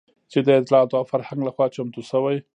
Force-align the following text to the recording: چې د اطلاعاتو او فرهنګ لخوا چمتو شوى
چې 0.31 0.39
د 0.45 0.47
اطلاعاتو 0.59 0.97
او 0.99 1.05
فرهنګ 1.11 1.39
لخوا 1.47 1.65
چمتو 1.75 2.01
شوى 2.09 2.37